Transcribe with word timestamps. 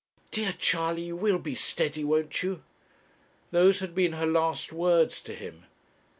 'Dear 0.31 0.51
Charley, 0.53 1.03
you 1.03 1.15
will 1.15 1.37
be 1.37 1.53
steady; 1.53 2.03
won't 2.03 2.41
you?' 2.41 2.63
Those 3.51 3.81
had 3.81 3.93
been 3.93 4.13
her 4.13 4.25
last 4.25 4.73
words 4.73 5.21
to 5.21 5.35
him. 5.35 5.67